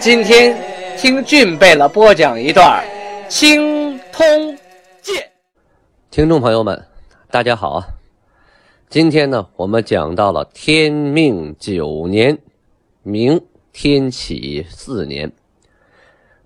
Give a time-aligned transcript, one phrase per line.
[0.00, 0.56] 今天。
[0.96, 2.82] 听俊贝勒播讲一段
[3.28, 4.26] 《青通
[5.02, 5.14] 剑》。
[6.10, 6.86] 听众朋友们，
[7.30, 7.86] 大家好啊！
[8.88, 12.38] 今天呢，我们讲到了天命九年，
[13.02, 13.38] 明
[13.74, 15.30] 天启四年，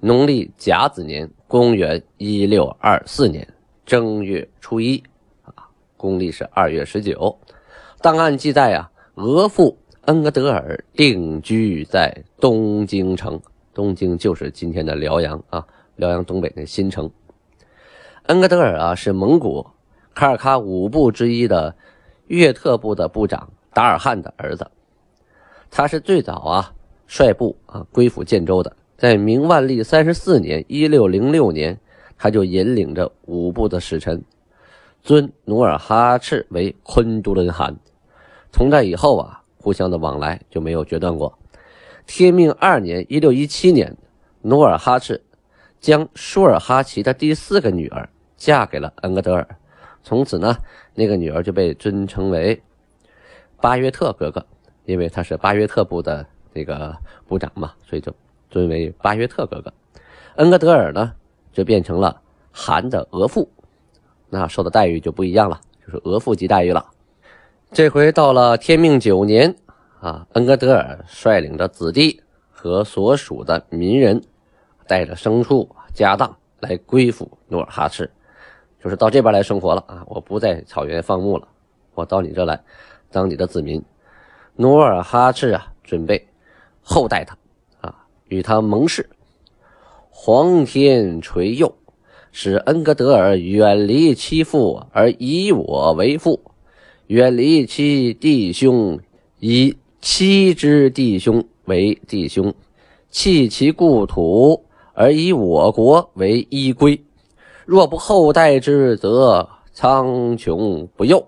[0.01, 3.47] 农历甲子年，公元一六二四年
[3.87, 5.01] 正月初一
[5.45, 5.55] 啊，
[5.97, 7.39] 公历是二月十九。
[8.03, 13.41] 档案记载啊，额驸恩格德尔定居在东京城。
[13.75, 15.65] 东京就是今天的辽阳啊，
[15.97, 17.11] 辽阳东北的新城。
[18.27, 19.67] 恩格德尔啊，是蒙古
[20.15, 21.75] 卡尔喀五部之一的
[22.29, 24.71] 岳特部的部长达尔汉的儿子。
[25.71, 26.73] 他是最早啊
[27.07, 28.75] 率部啊归附建州的。
[28.97, 31.79] 在明万历三十四年（一六零六年），
[32.19, 34.23] 他就引领着五部的使臣，
[35.03, 37.77] 尊努尔哈赤为昆都伦汗。
[38.53, 41.39] 从这以后啊，互相的往来就没有决断过。
[42.07, 43.97] 天命二年（一六一七年），
[44.43, 45.23] 努尔哈赤
[45.81, 49.47] 将舒尔哈齐的第四个女儿嫁给了恩格德尔，
[50.03, 50.57] 从此呢，
[50.95, 52.61] 那个女儿就被尊称为
[53.61, 54.45] 巴约特格格，
[54.87, 56.97] 因为她是巴约特部的那个
[57.29, 58.13] 部长嘛，所以就
[58.51, 59.73] 尊为巴约特格格。
[60.37, 61.13] 恩格德尔呢，
[61.53, 63.47] 就变成了汗的额驸，
[64.29, 66.85] 那受的待遇就不一样了，就是额驸级待遇了。
[67.73, 69.55] 这回到了天命九年。
[70.01, 74.23] 啊，恩格德尔率领着子弟和所属的民人，
[74.89, 78.11] 带着牲畜、家当来归附努尔哈赤，
[78.83, 80.03] 就是到这边来生活了啊！
[80.07, 81.47] 我不在草原放牧了，
[81.95, 82.61] 我到你这来
[83.11, 83.81] 当你的子民。
[84.57, 86.27] 努尔哈赤啊，准备
[86.83, 87.37] 厚待他
[87.83, 87.95] 啊，
[88.29, 89.09] 与他盟誓，
[90.09, 91.73] 皇天垂佑，
[92.33, 96.41] 使恩格德尔远离其父而以我为父，
[97.11, 99.01] 远离其弟兄
[99.41, 99.77] 以。
[100.01, 102.55] 妻之弟兄为弟兄，
[103.11, 107.05] 弃其故土而以我国为依归。
[107.67, 111.23] 若不厚待之，则苍穹不佑，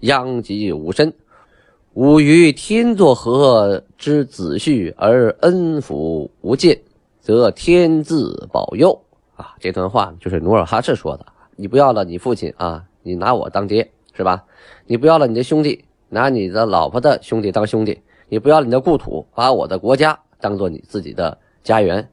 [0.00, 1.14] 殃及吾身。
[1.94, 6.78] 吾与天作合之子婿而恩福无尽，
[7.22, 9.00] 则天自保佑。
[9.36, 11.24] 啊，这段话就是努尔哈赤说的。
[11.56, 14.44] 你不要了你父亲啊，你拿我当爹是吧？
[14.86, 15.84] 你不要了你的兄弟。
[16.10, 22.08] 拿你的老婆的兄弟当兄弟，你不要了你的故土，把我的国家当做你自己的家园，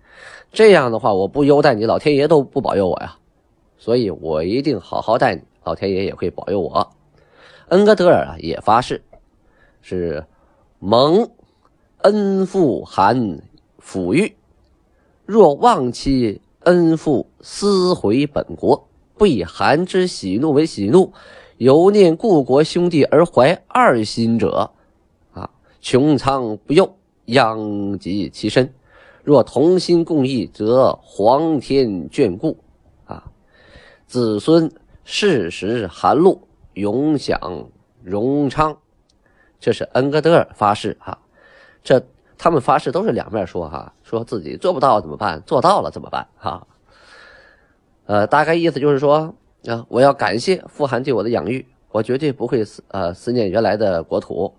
[0.51, 3.17] 这样的话，我不优待你，老天爷都不保佑我呀。
[3.77, 6.89] 所以我一定好好待你，老天爷也会保佑我。
[7.67, 9.03] 恩格德尔啊，也发誓，
[9.83, 10.25] 是
[10.79, 11.29] 蒙
[11.97, 13.39] 恩父韩
[13.79, 14.35] 抚育，
[15.27, 21.13] 若忘其恩父，思回本国，不以韩之喜怒为喜怒。
[21.61, 24.71] 犹念故国兄弟而怀二心者，
[25.31, 25.47] 啊，
[25.79, 28.73] 穹苍不佑，殃及其身。
[29.23, 32.57] 若同心共义，则皇天眷顾，
[33.05, 33.31] 啊，
[34.07, 34.73] 子孙
[35.03, 37.69] 世时寒露，永享
[38.03, 38.75] 荣昌。
[39.59, 41.19] 这是恩格德尔发誓哈，
[41.83, 42.03] 这
[42.39, 45.39] 他们发誓都是两面说哈，说自己做不到怎么办？
[45.45, 46.27] 做到了怎么办？
[46.37, 46.65] 哈，
[48.07, 49.35] 呃，大概意思就是说。
[49.67, 49.85] 啊！
[49.89, 54.53] 我要感谢富汗对我的养育，我绝对不会思呃思念原来的国土。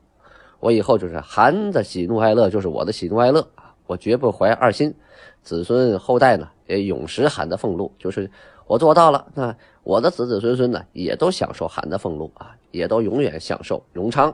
[0.61, 3.47] 我以后就是汗的喜怒哀乐，就是我的喜怒哀乐！
[3.87, 4.95] 我绝不怀二心，
[5.43, 8.31] 子孙后代呢也永食汗的俸禄，就是
[8.67, 14.33] 我做到了，那我的子子孙孙呢也都享受汗的俸禄啊，也都永远享受荣昌。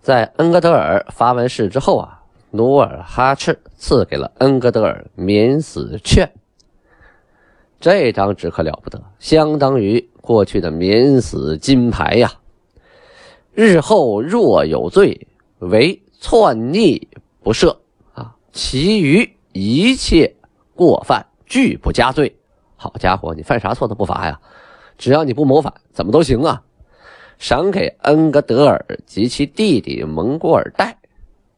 [0.00, 6.32] 在恩格德尔发完誓之后啊，努尔哈赤赐给了恩格德尔免死券。
[7.82, 12.32] 这张纸可了不得，相当于过去的免死金牌呀！
[13.52, 15.26] 日后若有罪，
[15.58, 17.08] 为篡逆
[17.42, 17.76] 不赦
[18.14, 20.32] 啊，其余一切
[20.76, 22.32] 过犯拒不加罪。
[22.76, 24.40] 好家伙，你犯啥错都不罚呀？
[24.96, 26.62] 只要你不谋反，怎么都行啊！
[27.38, 30.96] 赏给恩格德尔及其弟弟蒙古尔代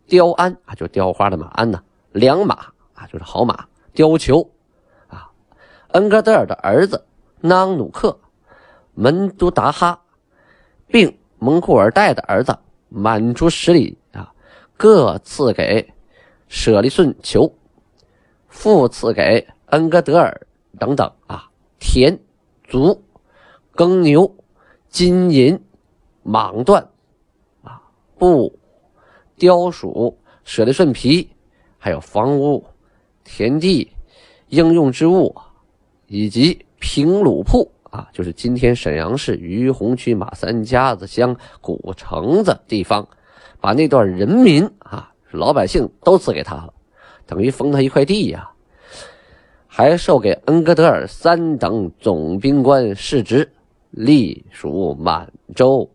[0.08, 1.82] 雕鞍啊，就雕花的马鞍呐，
[2.12, 2.54] 良马
[2.94, 4.50] 啊，就是好马，貂裘。
[5.94, 7.06] 恩格德尔的儿子
[7.40, 8.18] 囊努克、
[8.94, 10.02] 门都达哈，
[10.88, 12.58] 并蒙库尔代的儿子
[12.88, 14.34] 满珠十里啊，
[14.76, 15.92] 各赐给
[16.48, 17.52] 舍利顺球。
[18.48, 20.46] 复赐给恩格德尔
[20.80, 21.48] 等等啊，
[21.78, 22.18] 田、
[22.64, 23.00] 足、
[23.70, 24.34] 耕牛、
[24.88, 25.64] 金银、
[26.24, 26.84] 蟒缎
[27.62, 27.80] 啊、
[28.18, 28.58] 布、
[29.38, 31.30] 貂鼠、舍利顺皮，
[31.78, 32.64] 还有房屋、
[33.22, 33.92] 田地、
[34.48, 35.36] 应用之物，
[36.14, 43.08] 以及平鲁铺啊，就是今天沈阳市于洪区马三家子乡古城子地方，
[43.60, 46.72] 把那段人民啊，老百姓都赐给他了。
[47.26, 48.48] 等于封他一块地呀，
[49.66, 53.50] 还授给恩格德尔三等总兵官世职，
[53.90, 55.90] 隶属满洲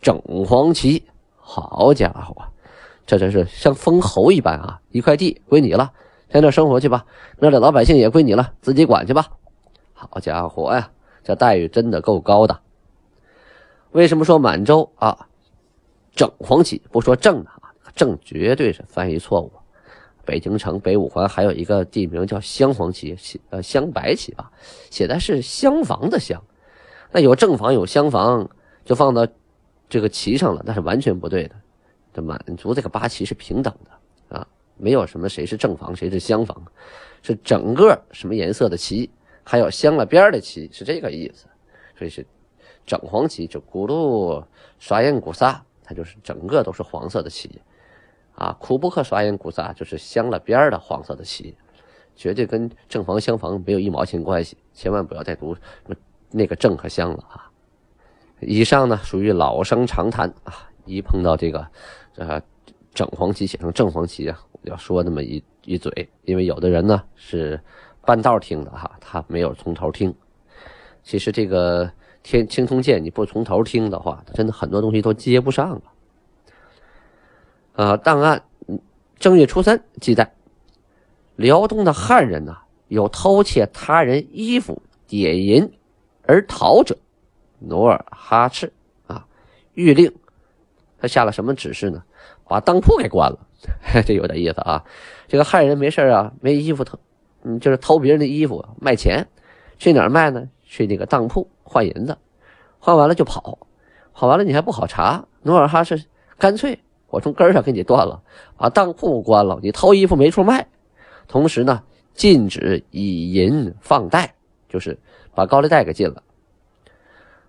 [0.00, 1.02] 整黄旗。
[1.36, 2.42] 好家伙，
[3.04, 4.80] 这真是像封侯一般啊！
[4.92, 5.92] 一块地归你了，
[6.30, 7.04] 在那生活去吧。
[7.38, 9.26] 那里老百姓也归你了，自己管去吧。
[10.10, 10.90] 好家伙呀，
[11.24, 12.60] 这待遇真的够高的。
[13.90, 15.26] 为什么说满洲啊？
[16.14, 19.52] 整黄旗不说正的啊，正绝对是翻译错误。
[20.24, 23.16] 北京城北五环还有一个地名叫镶黄旗，
[23.50, 24.52] 呃，镶白旗吧，
[24.90, 26.42] 写的是厢房的厢。
[27.10, 28.50] 那有正房有厢房，
[28.84, 29.26] 就放到
[29.88, 31.54] 这个旗上了，那是完全不对的。
[32.12, 34.46] 这满族这个八旗是平等的啊，
[34.76, 36.62] 没有什么谁是正房谁是厢房，
[37.22, 39.08] 是整个什么颜色的旗，
[39.50, 41.46] 还有镶了边的旗，是这个意思。
[41.96, 42.26] 所以是
[42.84, 44.44] 整黄旗，就咕噜
[44.78, 47.58] 刷烟古萨，它就是整个都是黄色的旗。
[48.34, 51.56] 啊，库布克刷烟古萨就是镶了边的黄色的旗，
[52.14, 55.56] 绝对跟正房厢房没有一毛钱关系，千万不要再读
[56.30, 57.50] 那个正和厢了啊！
[58.40, 61.66] 以上呢属于老生常谈啊，一碰到这个
[62.16, 62.38] 呃
[62.92, 67.58] 整黄旗写成正黄旗啊，要说那么一一嘴，因为有的人呢是
[68.08, 70.14] 半道听的哈，他没有从头听。
[71.02, 75.82] 其实这个天青铜剑你不从头听的话，真的很多东西都接不上了。
[77.74, 78.42] 啊，档案
[79.18, 80.32] 正月初三记载，
[81.36, 82.56] 辽东的汉人呐，
[82.86, 85.70] 有偷窃他人衣服、点银
[86.22, 86.96] 而逃者，
[87.58, 88.72] 努尔哈赤
[89.06, 89.26] 啊，
[89.74, 90.10] 谕令
[90.98, 92.02] 他下了什么指示呢？
[92.48, 93.38] 把当铺给关了。
[94.06, 94.82] 这有点意思啊。
[95.26, 96.98] 这个汉人没事啊，没衣服偷，
[97.42, 99.26] 嗯，就是偷别人的衣服卖钱，
[99.78, 100.48] 去哪儿卖呢？
[100.64, 102.16] 去那个当铺换银子，
[102.78, 103.58] 换完了就跑，
[104.12, 105.24] 跑完了你还不好查。
[105.42, 106.04] 努尔哈赤
[106.38, 106.78] 干脆。
[107.10, 108.22] 我从根上给你断了，
[108.58, 110.66] 把当铺关了，你偷衣服没处卖。
[111.26, 111.82] 同时呢，
[112.12, 114.34] 禁止以银放贷，
[114.68, 114.98] 就是
[115.34, 116.22] 把高利贷给禁了。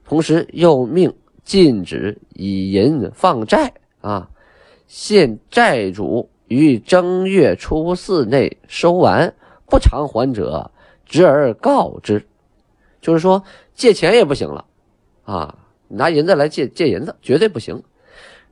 [0.05, 1.13] 同时又命
[1.43, 4.29] 禁止以银放债啊，
[4.87, 9.33] 限债主于正月初四内收完，
[9.69, 10.71] 不偿还者，
[11.05, 12.25] 直而告之。
[13.01, 13.43] 就是说
[13.73, 14.65] 借钱也不行了
[15.23, 15.57] 啊，
[15.87, 17.81] 拿银子来借借银子绝对不行。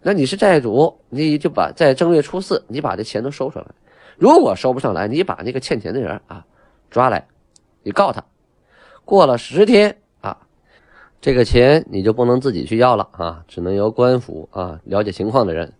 [0.01, 3.69] 那你是债主，你就把在正月初四，你把这钱都收上来。
[4.17, 6.45] 如果收不上来，你把那个欠钱的人啊
[6.89, 7.27] 抓来，
[7.83, 8.23] 你告他。
[9.03, 10.37] 过了十天啊，
[11.19, 15.73] 这个钱你就不能自己去要了啊，只能由官府啊了解情况的人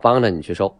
[0.00, 0.74] 帮着你去收。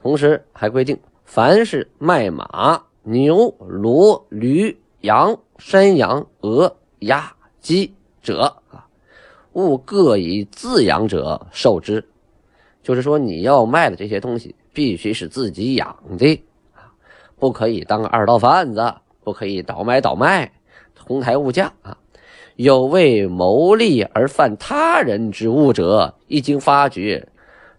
[0.00, 8.86] 同时还规定，凡是卖马、牛、骡、驴、羊、山羊、鹅、鸭、鸡者啊。
[9.54, 12.02] 勿各以自养者受之，
[12.82, 16.40] 就是说你要卖的这些东西必须是自己养的
[16.74, 16.88] 啊，
[17.38, 20.50] 不可以当二道贩子，不可以倒买倒卖，
[20.98, 21.98] 哄抬物价啊。
[22.56, 27.28] 有为谋利而犯他人之物者，一经发觉，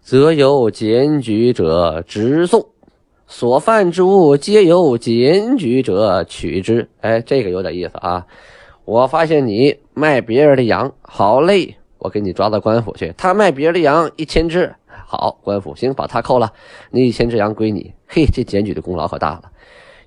[0.00, 2.64] 则由检举者直送。
[3.26, 6.88] 所犯之物皆由检举者取之。
[7.00, 8.26] 哎，这个有点意思啊。
[8.84, 13.14] 我发现你卖别人的羊，好嘞，我给你抓到官府去。
[13.16, 14.74] 他卖别人的羊一千只，
[15.06, 16.52] 好，官府行，把他扣了，
[16.90, 17.92] 那一千只羊归你。
[18.06, 19.50] 嘿，这检举的功劳可大了。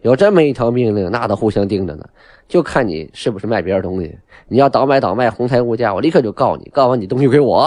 [0.04, 2.08] 有这么一条命令，那都互相盯着呢，
[2.48, 4.16] 就看你是不是卖别人东西。
[4.48, 7.64] 你要倒买倒卖，哄抬物价，我立刻就告你，告完你东西归我。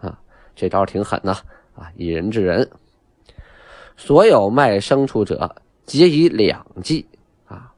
[0.00, 0.16] 啊，
[0.54, 1.36] 这招挺狠呐！
[1.74, 2.70] 啊，以人治人。
[3.96, 7.06] 所有卖牲畜者，皆以两计。
[7.46, 7.72] 啊，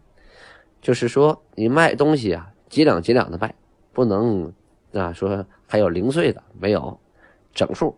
[0.80, 2.52] 就是说你卖东西啊。
[2.68, 3.54] 几两几两的卖，
[3.92, 4.52] 不能
[4.92, 6.98] 啊说还有零碎的没有，
[7.54, 7.96] 整数，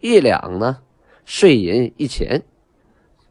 [0.00, 0.78] 一两呢，
[1.24, 2.42] 税银一钱，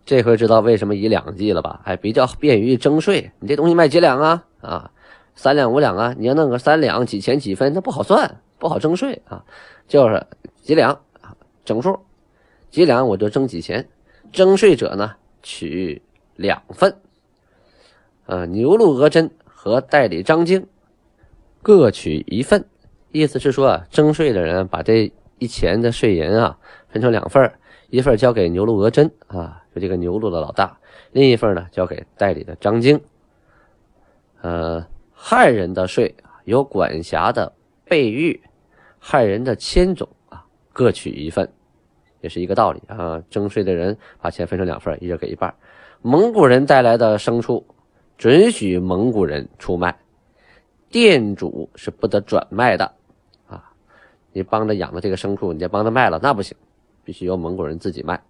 [0.03, 1.79] 这回知道为什么以两计了吧？
[1.85, 3.31] 还比较便于征税。
[3.39, 4.43] 你这东西卖几两啊？
[4.59, 4.91] 啊，
[5.35, 6.15] 三两五两啊？
[6.17, 9.45] 你要弄个三两几钱几分，那不好算，不好征税啊。
[9.87, 10.25] 就是
[10.63, 11.99] 几两啊，整数，
[12.71, 13.87] 几两我就征几钱，
[14.31, 16.01] 征税者呢取
[16.35, 16.95] 两份，
[18.25, 19.31] 呃，牛鹿额真。
[19.63, 20.65] 和代理张经
[21.61, 22.65] 各取一份，
[23.11, 26.57] 意思是说啊，征税的人把这一钱的税银啊
[26.89, 27.53] 分成两份
[27.91, 30.79] 一份交给牛鹿额真啊，就这个牛录的老大；
[31.11, 32.99] 另一份呢交给代理的张京。
[34.41, 34.83] 呃，
[35.13, 37.53] 汉人的税由管辖的
[37.85, 38.41] 贝玉、
[38.97, 41.47] 汉人的千种啊各取一份，
[42.21, 43.21] 也是一个道理啊。
[43.29, 45.53] 征税的人把钱分成两份，一人给一半。
[46.01, 47.65] 蒙古人带来的牲畜，
[48.17, 49.95] 准许蒙古人出卖，
[50.89, 52.91] 店主是不得转卖的
[53.47, 53.71] 啊。
[54.33, 56.57] 你帮着养的这个牲畜，你再帮他卖了，那不行，
[57.03, 58.21] 必须由蒙古人自己卖。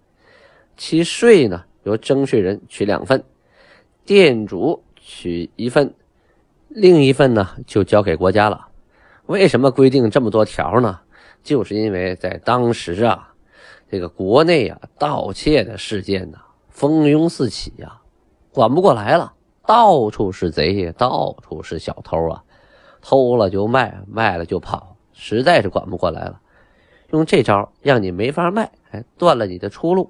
[0.76, 3.22] 其税呢，由征税人取两份，
[4.04, 5.94] 店主取一份。
[6.68, 8.68] 另一份呢，就交给国家了。
[9.26, 11.00] 为什么规定这么多条呢？
[11.42, 13.31] 就是因为在当时啊，
[13.92, 16.38] 这个国内啊，盗窃的事件呢，
[16.70, 18.00] 蜂拥四起呀，
[18.50, 19.34] 管不过来了，
[19.66, 22.42] 到处是贼，到处是小偷啊，
[23.02, 26.40] 偷了就卖，卖了就跑，实在是管不过来了。
[27.10, 30.08] 用这招让你没法卖，哎，断了你的出路。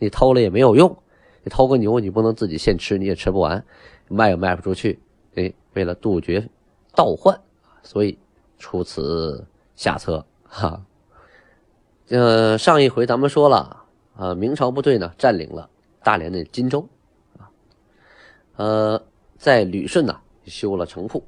[0.00, 0.96] 你偷了也没有用，
[1.44, 3.64] 你偷个牛，你不能自己现吃，你也吃不完，
[4.08, 4.98] 卖也卖不出去。
[5.36, 6.48] 哎，为了杜绝
[6.96, 7.40] 盗换，
[7.84, 8.18] 所以
[8.58, 9.46] 出此
[9.76, 10.82] 下策哈。
[12.10, 13.84] 呃，上一回咱们说了
[14.16, 15.70] 啊，明朝部队呢占领了
[16.02, 16.84] 大连的金州
[17.38, 17.46] 啊，
[18.56, 19.00] 呃，
[19.38, 21.24] 在旅顺呢修了城铺，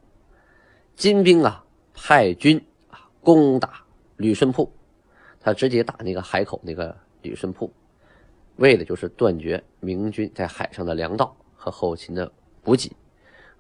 [0.96, 2.60] 金兵啊派军
[2.90, 3.84] 啊攻打
[4.16, 4.68] 旅顺铺，
[5.40, 7.72] 他直接打那个海口那个旅顺铺，
[8.56, 12.28] 为的就是断绝明军在海上的粮道和后勤的
[12.60, 12.90] 补给。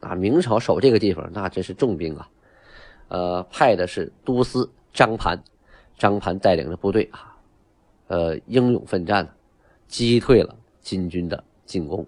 [0.00, 2.28] 啊，明朝守这个地方，那真是重兵啊！
[3.06, 5.40] 呃，派的是都司张盘，
[6.02, 7.36] 张盘带领着部队啊，
[8.08, 9.36] 呃，英勇奋战，
[9.86, 12.04] 击退了金军的进攻。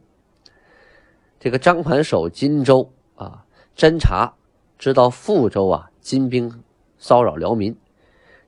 [1.39, 3.47] 这个张盘守荆州啊，
[3.77, 4.35] 侦查
[4.81, 6.65] 知道富州啊，金兵
[6.99, 7.77] 骚扰辽民，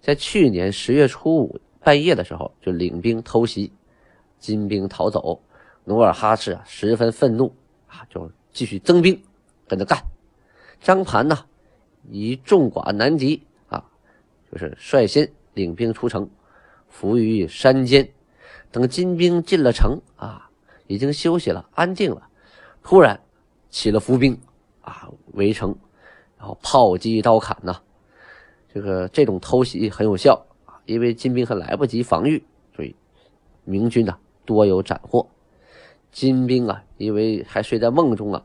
[0.01, 3.73] 在去年十月初五半夜的时候，就领兵偷袭，
[4.41, 5.41] 金兵逃走，
[5.85, 7.55] 努尔哈赤啊十分愤怒
[7.87, 9.23] 啊，就继续增兵。
[9.69, 10.03] 跟着干，
[10.81, 11.39] 张盘呢，
[12.11, 13.85] 以众寡难敌啊，
[14.51, 16.29] 就是率先领兵出城，
[16.87, 18.07] 伏于山间，
[18.71, 20.51] 等金兵进了城啊，
[20.87, 22.29] 已经休息了，安定了，
[22.83, 23.19] 突然
[23.71, 24.39] 起了伏兵
[24.83, 25.75] 啊，围城，
[26.39, 27.81] 然后炮击刀砍呐，
[28.73, 32.45] 这个这种偷袭很有效啊，因为金兵还来不及防御，
[32.75, 32.95] 所以
[33.65, 35.27] 明军呢多有斩获，
[36.13, 38.45] 金兵啊，因为还睡在梦中啊。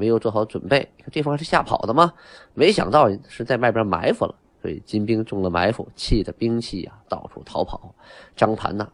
[0.00, 2.14] 没有做好准备，这方是吓跑的吗？
[2.54, 7.94] 没想到是在外边埋伏了，所以金兵中了埋伏，气的兵器啊到处逃跑。
[8.36, 8.90] 张盘呢，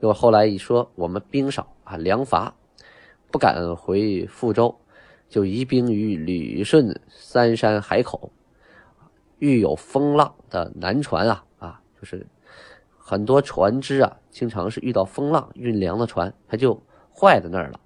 [0.00, 2.54] 又后来一说我们兵少啊，粮乏，
[3.30, 4.74] 不敢回富州，
[5.28, 8.30] 就移兵于旅顺三山海口。
[9.38, 12.26] 遇有风浪的南船啊啊，就是
[12.96, 16.80] 很多船只啊，经常是遇到风浪，运粮的船它就
[17.12, 17.80] 坏在那儿了，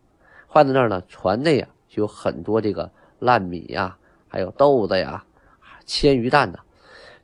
[0.46, 1.68] 坏在那儿呢，船内啊。
[1.88, 2.90] 就有很多这个
[3.20, 3.96] 烂米呀，
[4.28, 5.24] 还有豆子呀，
[5.60, 6.58] 啊铅鱼蛋呐，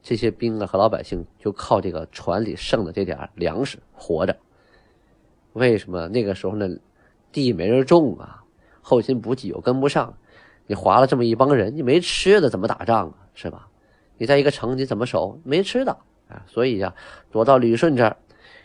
[0.02, 4.36] 这些兵啊和老百姓就靠这个船里剩的这点粮食活着。
[5.52, 6.68] 为什么那个时候呢？
[7.30, 8.42] 地没人种啊，
[8.82, 10.14] 后勤补给又跟不上，
[10.66, 13.14] 你划了这么一帮人，你没吃的怎么打仗啊？
[13.32, 13.68] 是吧？
[14.18, 15.40] 你在一个城你怎么守？
[15.42, 15.92] 没吃的
[16.28, 16.94] 啊，所以呀，
[17.30, 18.16] 躲到旅顺这儿，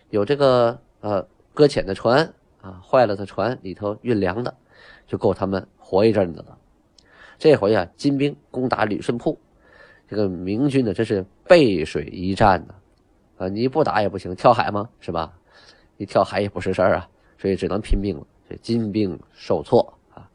[0.09, 4.53] 有这个呃搁浅的船啊，坏了的船里头运粮的，
[5.07, 5.65] 就够他们。
[5.79, 6.57] 活一阵子了，
[7.37, 9.39] 这回啊，金兵攻打旅顺铺，
[10.07, 12.75] 这个明军呢，真是背水一战呢，
[13.37, 14.89] 啊，你不打也不行，跳海吗？
[14.99, 15.33] 是吧？
[15.97, 18.25] 你跳海也不是事儿啊，所以只能拼命了。
[18.49, 20.29] 这金兵受挫啊，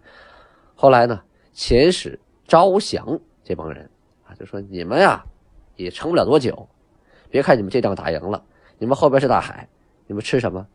[0.74, 1.22] 后来呢，
[1.54, 3.88] 遣使招降这帮人
[4.26, 5.24] 啊，就说你们呀，
[5.76, 6.68] 也撑不了多久。
[7.30, 8.44] 别看你们这仗打赢了，
[8.76, 9.66] 你们后边是大海，
[10.06, 10.66] 你们吃什么？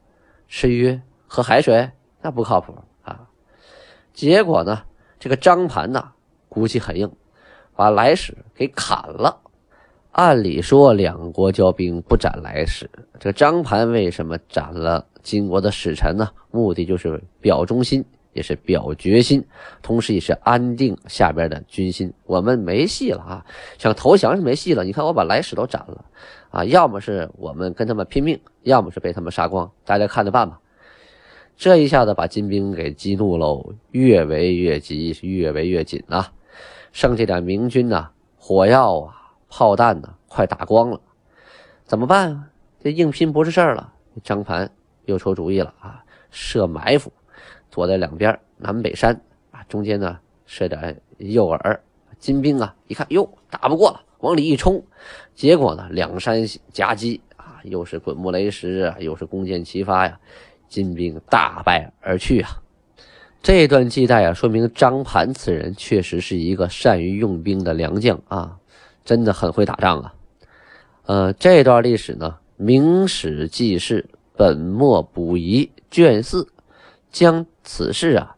[0.48, 1.88] 吃鱼喝海水？
[2.20, 2.74] 那不靠谱
[3.04, 3.30] 啊。
[4.12, 4.82] 结果呢，
[5.20, 6.12] 这个张盘呐，
[6.50, 7.12] 骨气很硬，
[7.78, 9.38] 把来使给砍了。
[10.12, 12.90] 按理说，两国交兵不斩来使。
[13.20, 16.28] 这张盘为什么斩了金国的使臣呢？
[16.50, 18.04] 目的就是表忠心，
[18.34, 19.46] 也是表决心，
[19.84, 22.12] 同时也是安定下边的军心。
[22.26, 23.46] 我们没戏了啊！
[23.78, 24.84] 想投降是没戏了。
[24.84, 26.04] 你看，我把来使都斩了
[26.50, 26.66] 啊！
[26.66, 30.60] 要么是我们跟他们拼命，要么是被他们杀光，大家看着办吧。
[31.56, 36.26] 这一下子把金兵给激怒喽，越围越急，越围越紧呐。
[36.98, 39.14] 剩下点明军呐，火药啊、
[39.48, 41.00] 炮弹呐，快打光了，
[41.86, 42.50] 怎么办啊？
[42.80, 43.94] 这硬拼不是事儿了。
[44.24, 44.68] 张盘
[45.06, 47.14] 又出主意了啊，设埋伏，
[47.70, 51.78] 躲在两边南北山啊，中间呢设点诱饵。
[52.18, 54.84] 金兵啊，一看哟，打不过了，往里一冲，
[55.36, 60.20] 结果呢，两山夹击啊，又是滚木雷石啊，又是弓箭齐发呀。
[60.68, 62.60] 金兵大败而去啊。
[63.44, 68.58] 这段记载啊，说明张盘此人确实是一个善于用兵的良将啊，
[69.06, 70.14] 真的很会打仗啊。
[71.06, 76.50] 呃，这段历史呢，《明史记事》本末补遗卷四
[77.10, 78.36] 将此事啊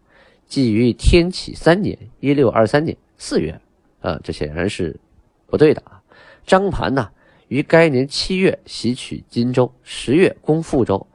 [0.47, 3.59] 记于天启三年（一六二三年）四月，
[4.01, 4.99] 呃，这显然是
[5.47, 6.03] 不对的啊。
[6.45, 7.09] 张盘呢，
[7.47, 11.07] 于该年七月袭取荆州，十月攻富州，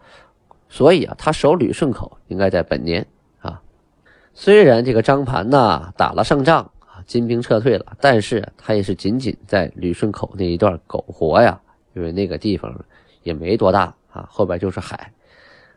[0.68, 3.06] 所以啊，他守旅顺口应该在本年。
[4.36, 11.60] 虽然这个张盘呢打了胜仗啊，金兵撤退了，但是他也是仅仅在旅顺口那一段苟活呀，
[11.94, 12.84] 因为那个地方
[13.22, 15.12] 也没多大啊，后边就是海，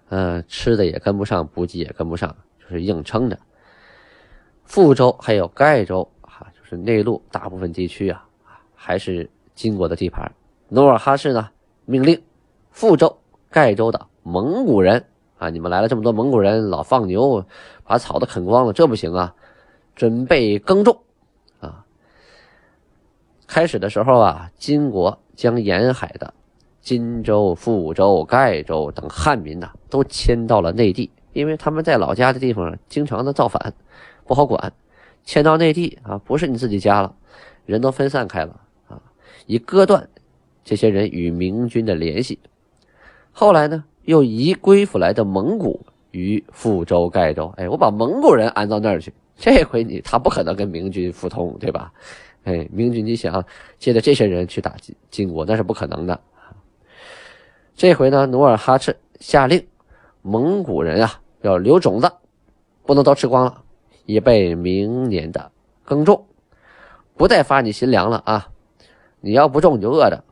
[0.09, 3.37] 嗯，吃的也跟不上，补给也跟不上，就是硬撑着。
[4.63, 8.27] 富州还有盖州啊，就是内陆大部分地区啊，
[8.73, 10.31] 还是金国的地盘。
[10.69, 11.47] 努尔哈赤呢
[11.85, 12.19] 命令
[12.71, 13.19] 富州、
[13.51, 15.05] 盖州的蒙古人。
[15.37, 15.49] 啊！
[15.49, 17.45] 你们来了这么多蒙古人，老放牛，
[17.83, 19.35] 把草都啃光了，这不行啊！
[19.95, 20.99] 准备耕种
[21.59, 21.85] 啊！
[23.47, 26.33] 开始的时候啊，金国将沿海的
[26.81, 33.73] 荆州、富州、盖州等汉民呐，都迁到了内地，因为他们在老家的地方经常的造反，
[34.25, 34.73] 不好管。
[35.23, 37.13] 迁到内地啊，不是你自己家了，
[37.65, 39.01] 人都分散开了啊，
[39.45, 40.09] 以割断
[40.63, 42.39] 这些人与明军的联系。
[43.31, 43.83] 后来呢？
[44.07, 49.13] 又移归附来的蒙古于富州、盖州，哎，我把蒙古人安到那儿去。
[49.35, 51.91] 这回你他不可能跟明军互通，对吧？
[52.45, 53.43] 哎，明军你想
[53.77, 56.17] 借着这些人去打金金国，那是不可能的。
[57.75, 59.67] 这回呢，努尔哈赤下令，
[60.21, 62.09] 蒙古人啊要留种子，
[62.85, 63.61] 不能都吃光了，
[64.05, 65.51] 以备明年的
[65.83, 66.25] 耕种，
[67.17, 68.47] 不再发你新粮了啊！
[69.19, 70.23] 你要不种，你就饿着。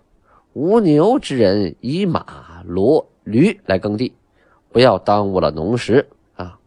[0.53, 3.05] 无牛之人以马骡。
[3.25, 4.13] 驴来耕地，
[4.71, 6.57] 不要耽误了农时啊！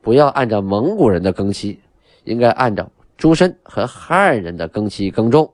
[0.00, 1.80] 不要按照蒙古人的耕期，
[2.24, 5.52] 应该按照诸身和汉人的耕期耕种。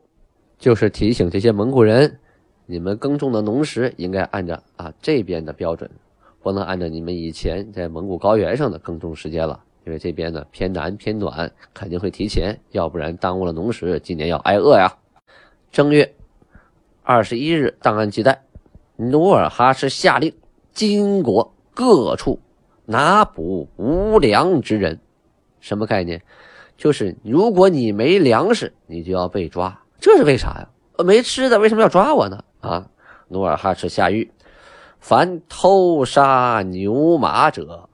[0.58, 2.18] 就是提醒这些蒙古人，
[2.66, 5.90] 你们耕种的农时应该按照啊这边的标准，
[6.42, 14.90] 不能按照你们以前在蒙古高原上的耕种时间了，因为这边呢偏南偏暖，肯定会提前，要不然耽误了农时，今年要挨饿呀。
[15.70, 16.14] 正月
[17.02, 18.40] 二十一日，档案记载。
[18.96, 20.32] 努尔哈赤下令，
[20.72, 22.38] 金国各处
[22.86, 25.00] 拿捕无粮之人，
[25.60, 26.22] 什么概念？
[26.76, 29.80] 就是如果你没粮食，你就要被抓。
[30.00, 30.68] 这是为啥呀？
[31.04, 32.44] 没吃的为什么要抓我呢？
[32.60, 32.88] 啊！
[33.28, 34.28] 努尔哈赤下谕：
[35.00, 37.88] 凡偷杀牛马者，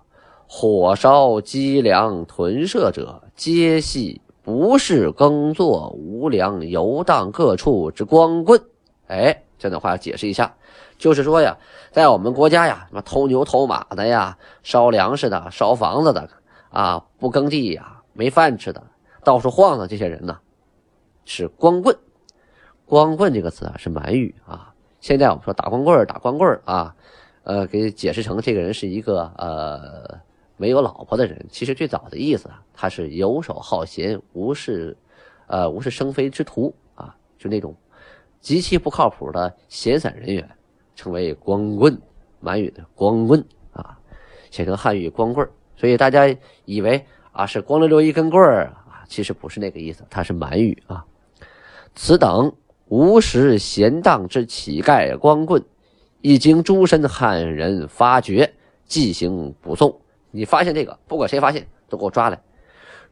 [0.46, 8.60] 火烧积粮屯舍者，皆系不是耕作无粮游荡各处之光棍。
[9.06, 10.54] 哎，这段话要解释一下。
[11.00, 11.56] 就是说呀，
[11.90, 16.28] 在我们国家呀，什么偷牛偷马的呀，烧粮食的、烧房子的
[16.68, 18.82] 啊，不耕地呀，没饭吃的，
[19.24, 20.38] 到处晃的这些人呢，
[21.24, 21.96] 是光棍。
[22.84, 24.74] 光棍这个词啊是满语啊。
[25.00, 26.94] 现在我们说打光棍打光棍啊，
[27.44, 30.18] 呃，给解释成这个人是一个呃
[30.58, 31.46] 没有老婆的人。
[31.48, 34.94] 其实最早的意思啊，他是游手好闲、无事，
[35.46, 37.74] 呃，无事生非之徒啊，就那种
[38.38, 40.46] 极其不靠谱的闲散人员。
[41.00, 41.98] 称为光棍，
[42.40, 43.98] 满语的光棍啊，
[44.50, 46.36] 写成汉语光棍所以大家
[46.66, 51.02] 以为啊是光溜溜一根棍儿啊，其实不是那个意思，它是满语啊。
[51.94, 52.52] 此等
[52.88, 55.64] 无实闲荡之乞丐光棍，
[56.20, 58.52] 一经诸身汉人发觉，
[58.84, 59.98] 即行捕送。
[60.30, 62.38] 你发现这个，不管谁发现，都给我抓来。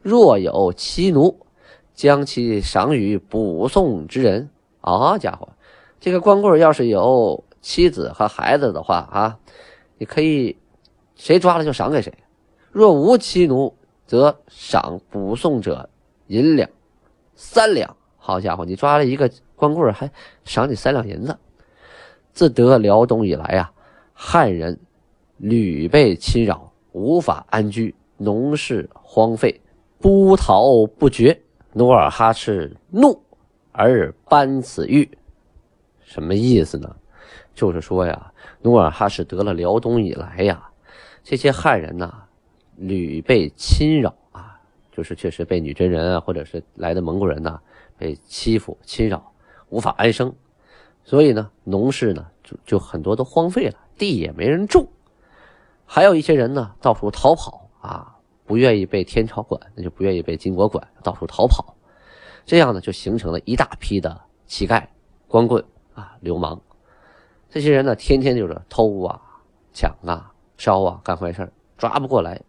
[0.03, 1.39] 若有妻奴，
[1.95, 4.47] 将其赏与捕送之人。
[4.81, 5.49] 啊，家伙，
[5.99, 7.43] 这个光棍要是有。
[7.61, 9.39] 妻子和孩子的话啊，
[9.97, 10.57] 你可以
[11.15, 12.13] 谁抓了就赏给谁。
[12.71, 15.89] 若无妻奴，则赏捕送者
[16.27, 16.69] 银两
[17.35, 17.95] 三两。
[18.17, 20.11] 好家伙，你抓了一个光棍，还
[20.43, 21.37] 赏你三两银子。
[22.33, 23.71] 自得辽东以来啊，
[24.13, 24.79] 汉人
[25.37, 29.61] 屡被侵扰，无法安居，农事荒废，
[29.99, 31.41] 波涛不绝。
[31.73, 33.21] 努尔哈赤怒
[33.71, 35.07] 而颁此谕，
[36.01, 36.95] 什么意思呢？
[37.59, 40.69] 就是说呀，努尔哈赤得了辽东以来呀，
[41.25, 42.23] 这些汉人呐，
[42.77, 44.61] 屡被侵扰啊，
[44.93, 47.59] 就是确实被女真人啊，或者是来的蒙古人呐，
[47.97, 49.33] 被欺负侵扰，
[49.67, 50.33] 无法安生，
[51.03, 54.87] 所以呢，农事呢就就很多都荒废了，地也没人种，
[55.85, 61.75] 还有一些人呢到处逃跑啊，不愿意被天朝管，那就不愿意被金国管，到处逃跑，
[62.45, 64.87] 这样呢就形成了一大批的乞丐、
[65.27, 65.61] 光棍
[65.93, 66.61] 啊、流氓。
[67.49, 69.19] 这些人呢，天天就是偷啊、
[69.73, 72.41] 抢啊、烧啊，干坏事抓不过来，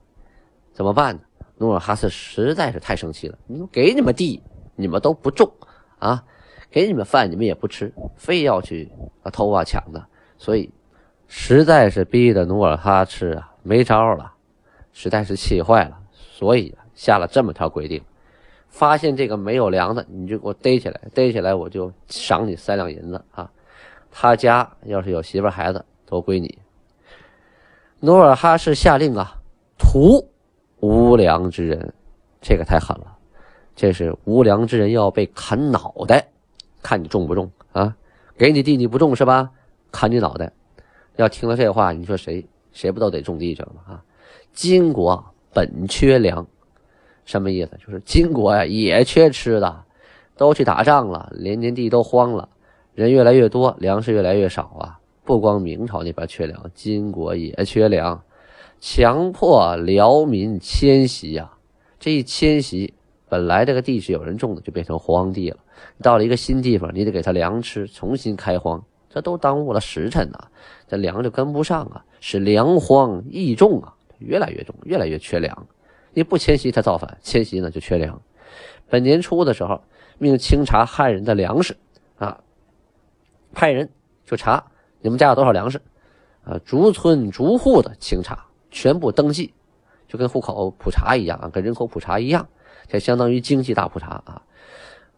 [0.72, 1.22] 怎么办呢？
[1.56, 4.42] 努尔哈赤实在是太生气了，你说给你们地，
[4.76, 5.50] 你们都不种
[5.98, 6.24] 啊，
[6.70, 8.90] 给你们饭，你们也不吃，非要去
[9.32, 10.70] 偷啊抢的，所以
[11.28, 14.34] 实在是逼得努尔哈赤啊没招了，
[14.92, 18.02] 实在是气坏了，所以下了这么条规定：
[18.68, 23.50] 发现这个没有粮的，你就给我逮起来，逮起来我就赏你三两银子啊！
[24.10, 26.58] 他家要是有媳妇孩子，都归你。
[28.00, 29.36] 努尔哈赤下令啊，
[29.78, 30.26] 屠。
[30.82, 31.92] 无良之人，
[32.40, 33.18] 这个太狠了，
[33.76, 36.28] 这是无良之人要被砍脑袋，
[36.82, 37.94] 看你重不重啊？
[38.38, 39.50] 给你地你不种是吧？
[39.92, 40.50] 砍你脑袋！
[41.16, 43.82] 要听了这话，你说谁谁不都得种地去了吗？
[43.92, 44.02] 啊！
[44.54, 46.46] 金国本缺粮，
[47.26, 47.78] 什么意思？
[47.84, 49.84] 就是金国呀也缺吃的，
[50.34, 52.48] 都去打仗了，连年地都荒了，
[53.00, 55.00] 人越来越多，粮食越来越少啊！
[55.24, 58.22] 不光明朝那边缺粮，金国也缺粮。
[58.78, 61.50] 强迫辽民迁徙呀，
[61.98, 62.92] 这一迁徙，
[63.26, 65.56] 本来这个地是有人种的，就变成荒地了。
[66.02, 70.38] 到了一个新地方，你得给他粮吃，重新开荒，这都耽误了时辰呐，
[70.86, 75.66] 这粮就跟不上啊，是粮荒易种啊，越来越重，越来越缺粮。
[76.12, 78.20] 你不迁徙，他造反；迁徙呢，就缺粮。
[78.90, 79.80] 本年初的时候，
[80.18, 81.78] 命清查汉人的粮食
[82.18, 82.40] 啊，
[83.52, 83.90] 派人
[84.24, 84.64] 就查
[85.00, 85.80] 你们家有多少粮食
[86.44, 88.46] 啊，逐村逐户的清查。
[88.72, 89.52] 全部登记，
[90.06, 92.46] 就跟户口普查一样啊，跟人口普查一样，
[92.86, 94.42] 这相当于经济大普查啊。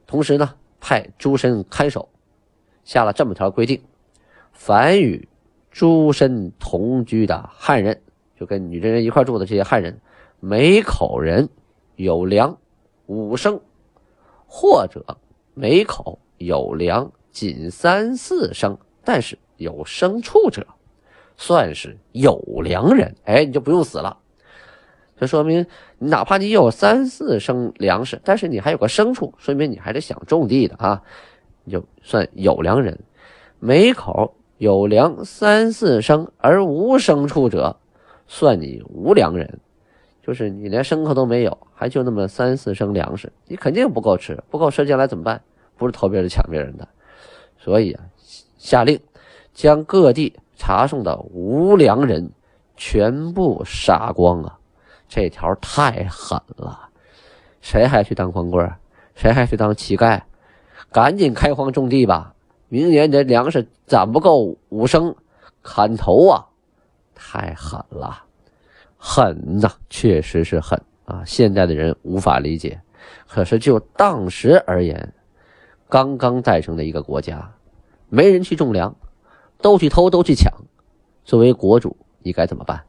[0.06, 2.08] 同时呢，派诸身看守，
[2.82, 3.82] 下了这么条规定：
[4.52, 5.28] 凡与
[5.70, 8.00] 诸身同居的汉人，
[8.40, 10.00] 就跟女真人一块住的这些汉人，
[10.40, 11.46] 每口人
[11.96, 12.56] 有粮
[13.04, 13.60] 五升，
[14.46, 15.04] 或者
[15.52, 20.66] 每口有粮仅三四升，但是有牲畜者。
[21.38, 24.18] 算是有粮人，哎，你就不用死了。
[25.18, 25.66] 这说明
[25.98, 31.02] 哪怕你有三四升粮食，但是你还有个牲畜，说明你还是想种地的啊，
[31.64, 33.00] 你就算有粮人。
[33.58, 37.76] 每口有粮三四升而无牲畜者，
[38.28, 39.58] 算你无粮人，
[40.24, 45.42] 就是你连牲口都没有，还就那么三四升粮食，你肯定不够吃，不够吃将来怎么办？
[45.76, 46.86] 不是偷别人抢别人的，
[47.62, 48.04] 所以啊，
[48.58, 48.98] 下令
[49.54, 50.34] 将各地。
[50.54, 52.30] 查送的无良人
[52.76, 54.56] 全部杀光啊！
[55.08, 56.88] 这条太狠了，
[57.60, 58.72] 谁还去当光棍？
[59.16, 60.22] 谁还去当乞丐？
[60.92, 62.32] 赶紧开荒种地吧！
[62.68, 65.12] 明年这粮食攒不够五升，
[65.64, 66.46] 砍头啊！
[67.12, 68.22] 太狠了，
[68.96, 71.24] 狠呐，确实是狠啊！
[71.26, 72.80] 现在的人无法理解，
[73.26, 75.12] 可是就当时而言，
[75.92, 77.52] 刚刚诞生的一个国家，
[78.08, 78.96] 没人去种粮。
[79.60, 80.50] 都去偷，都去抢，
[81.22, 82.84] 作为国主，你该怎么办？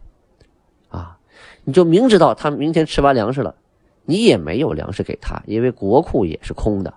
[0.87, 1.17] 啊，
[1.65, 3.55] 你就明知道他明天吃完粮食了，
[4.05, 6.93] 你也没有粮食给他，因为国库也是空的。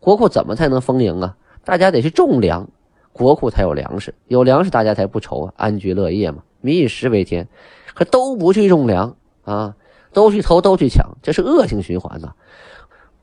[0.00, 1.38] 国库怎么才能丰盈啊？
[1.64, 2.68] 大家得去种粮，
[3.14, 6.42] 国库才有粮食，有粮食大家才不愁啊，安居乐业嘛。
[6.60, 7.48] 民以食为天，
[7.94, 9.76] 可都不去种粮啊，
[10.12, 12.34] 都去偷，都去抢，这是恶性循环呐！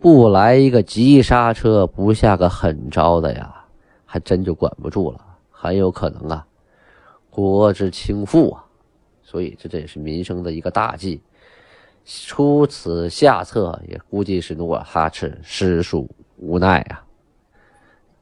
[0.04, 3.64] 不来一个急刹车，不下个狠招的呀，
[4.04, 5.26] 还真就管不住了。
[5.50, 6.46] 很有可能啊，
[7.30, 8.66] 国之倾覆啊，
[9.22, 11.22] 所以这这也是民生的一个大忌。
[12.04, 17.06] 出此下策，也估计是努尔哈赤实属无奈啊。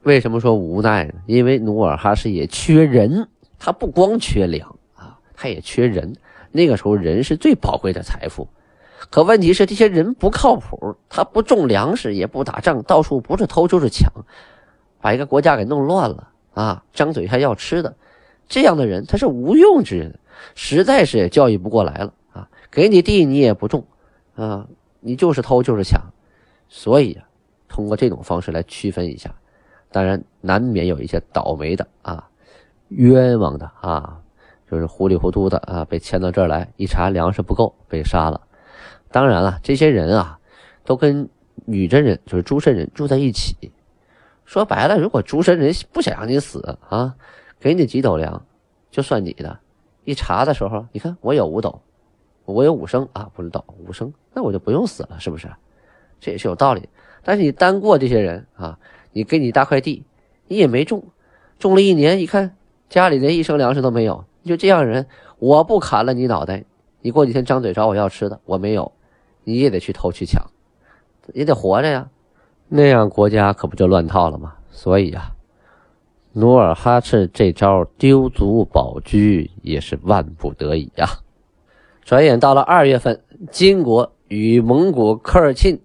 [0.04, 1.16] 为什么说无奈呢？
[1.26, 6.16] 因为努尔哈赤也缺人，他不光缺粮啊，他也缺人。
[6.52, 8.48] 那个时候人是最宝贵的财富，
[9.10, 14.12] 可问题是这些人不靠谱，他不种粮食，也不打仗，到处不是偷就是抢，
[15.02, 16.28] 把一个国家给弄乱了。
[16.54, 17.96] 啊，张嘴还要吃的，
[18.50, 20.20] 这样的人他是无用之人，
[20.54, 22.50] 实在是也教育不过来了啊！
[22.70, 23.86] 给你地你也不种，
[24.36, 24.68] 啊，
[25.00, 26.02] 你就是偷就是抢，
[26.68, 27.24] 所以啊，
[27.70, 29.34] 通过这种方式来区分一下，
[29.94, 32.28] 当然难免有一些倒霉的啊，
[32.90, 34.20] 冤枉的啊，
[34.70, 38.42] 就是糊里糊涂的啊，被牵到这儿来，一查粮食不够被杀了。
[39.12, 40.40] 当然了，这些人啊，
[40.86, 41.30] 都跟
[41.66, 43.72] 女真人就是朱身人住在一起。
[44.46, 47.16] 说白了，如果诸神人不想让你死啊，
[47.60, 48.46] 给你几斗粮，
[48.90, 49.60] 就算你的。
[50.04, 51.82] 一查的时候，你看我有五斗，
[52.46, 55.48] 我有五升啊，不是斗五升，那我就不用死了，是不是？
[56.20, 56.90] 这也是有道理。
[57.24, 58.80] 但是你单过这些人啊，
[59.12, 60.04] 你给你一大块地，
[60.48, 61.04] 你也没种，
[61.60, 62.56] 种了一年，一看
[62.90, 65.06] 家里连一升粮食都没有，你就这样人，
[65.38, 66.66] 我不砍了你脑袋，
[67.02, 68.92] 你过几天张嘴找我要吃的，我没有，
[69.44, 70.46] 你也得去偷去抢，
[71.34, 72.10] 也得活着呀。
[72.68, 74.56] 那样国家可不就乱套了吗？
[74.70, 75.36] 所以啊，
[76.34, 79.18] 努尔哈赤这招丢卒保车
[79.62, 81.08] 也是万不得已呀。
[82.04, 85.80] 转眼到了二月份，金国与蒙古科尔沁、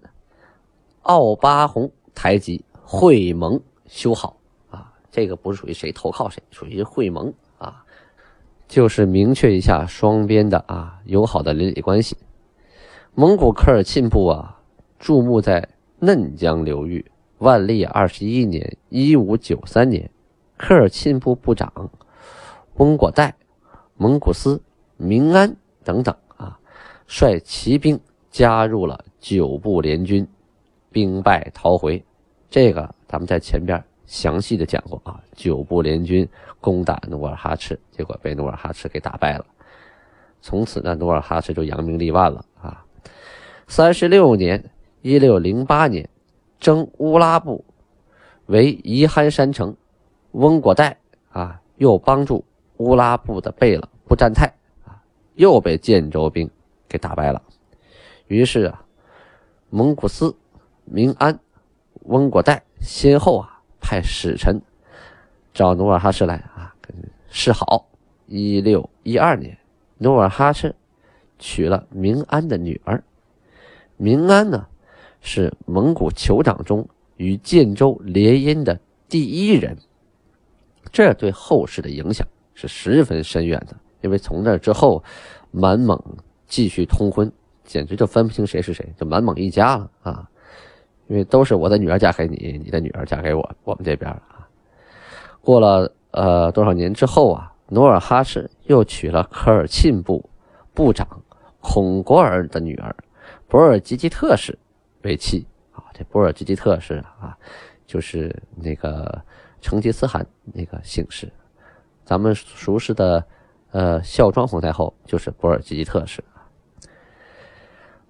[1.01, 4.37] 奥巴红台吉会盟修好
[4.69, 7.83] 啊，这个不是属于谁投靠谁，属于会盟啊，
[8.67, 12.15] 就是明确一下双边的啊友好的邻里关系。
[13.19, 14.59] 蒙古科尔沁部啊，
[14.99, 17.03] 驻牧在嫩江流域。
[17.39, 20.07] 万历二十一年（一五九三年），
[20.55, 21.89] 科尔沁部部长
[22.75, 23.33] 翁果岱、
[23.95, 24.61] 蒙古司
[24.97, 25.55] 明安。
[25.83, 26.59] 等等啊，
[27.07, 27.99] 率骑兵
[28.29, 30.27] 加入了九部联军，
[30.91, 32.05] 兵败逃回。
[32.51, 35.19] 这个咱们在前边详细的讲过啊。
[35.33, 36.29] 九部联军
[36.61, 39.45] 攻打努尔哈赤，结果被努尔哈赤给打败了。
[40.39, 42.83] 从此呢，努尔哈赤就扬名立万了啊。
[43.67, 44.71] 三十六年
[45.03, 46.09] （一六零八年），
[46.59, 47.65] 征乌拉部
[48.45, 49.75] 为宜罕山城，
[50.31, 50.95] 翁果岱
[51.29, 52.45] 啊又帮助
[52.77, 54.53] 乌拉部的贝勒不占泰。
[55.35, 56.49] 又被建州兵
[56.89, 57.43] 给打败了，
[58.25, 58.83] 于是啊，
[59.69, 60.35] 蒙古斯
[60.83, 61.39] 明安、
[62.05, 64.59] 翁果岱先后啊派使臣
[65.53, 66.73] 找努尔哈赤来啊
[67.29, 67.85] 示好。
[68.25, 69.55] 一六一二年，
[69.99, 70.75] 努尔哈赤
[71.37, 73.03] 娶了明安的女儿。
[73.97, 74.65] 明安呢
[75.19, 78.79] 是蒙古酋长中与建州联姻的
[79.09, 79.77] 第一人，
[80.91, 83.75] 这对后世的影响是十分深远的。
[84.01, 85.03] 因为从那之后，
[85.51, 85.99] 满蒙
[86.45, 87.29] 继续通婚，
[87.65, 90.29] 简直就分不清谁是谁，就满蒙一家了啊！
[91.07, 94.47] 因为都是我的女儿嫁给你，你的女儿嫁给我，我们这边啊。
[95.41, 100.29] 过了呃多少年之后啊，努尔哈赤又娶了科尔沁部
[100.73, 101.07] 部长
[101.59, 102.95] 孔果尔的女儿
[103.47, 104.57] 博尔济吉特氏
[105.03, 105.83] 为妻啊。
[105.93, 107.37] 这博尔济吉特氏啊，
[107.85, 109.21] 就是那个
[109.61, 111.31] 成吉思汗那个姓氏，
[112.05, 113.25] 咱们熟识的。
[113.71, 116.23] 呃，孝庄皇太后就是博尔济吉特氏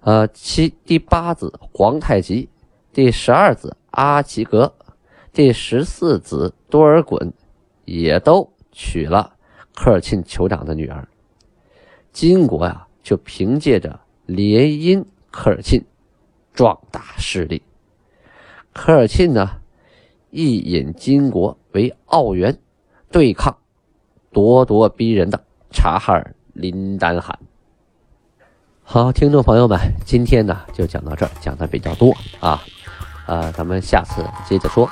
[0.00, 2.48] 呃，其第八子皇太极，
[2.92, 4.72] 第十二子阿齐格，
[5.32, 7.32] 第十四子多尔衮，
[7.84, 9.34] 也都娶了
[9.74, 11.06] 科尔沁酋长的女儿。
[12.12, 13.98] 金国呀，就凭借着
[14.28, 15.82] 联姻科尔沁，
[16.52, 17.62] 壮大势力。
[18.74, 19.60] 科尔沁呢，
[20.30, 22.58] 一引金国为奥援，
[23.10, 23.56] 对抗
[24.30, 25.42] 咄咄逼人的。
[25.70, 27.38] 察哈尔林丹汗，
[28.82, 32.62] 好，听众朋友们，今天呢就讲到这儿，讲的比较多啊，
[33.26, 34.88] 呃，咱们下次接着说。